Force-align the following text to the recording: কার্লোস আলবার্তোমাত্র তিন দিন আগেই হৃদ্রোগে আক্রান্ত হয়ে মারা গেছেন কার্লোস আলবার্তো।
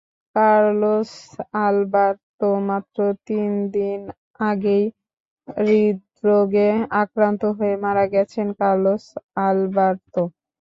কার্লোস 0.35 1.11
আলবার্তোমাত্র 1.61 2.97
তিন 3.27 3.49
দিন 3.75 3.99
আগেই 4.43 4.85
হৃদ্রোগে 5.57 6.69
আক্রান্ত 7.01 7.41
হয়ে 7.57 7.75
মারা 7.83 8.05
গেছেন 8.13 8.47
কার্লোস 8.59 9.03
আলবার্তো। 9.41 10.21